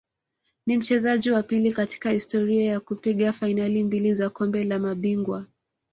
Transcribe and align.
Ni 0.65 0.77
mchezaji 0.77 1.31
wa 1.31 1.43
pili 1.43 1.73
katika 1.73 2.09
historia 2.09 2.71
ya 2.71 2.79
kupiga 2.79 3.33
fainali 3.33 3.83
mbili 3.83 4.13
za 4.13 4.29
Kombe 4.29 4.63
la 4.63 4.79
Mabingwa 4.79 5.45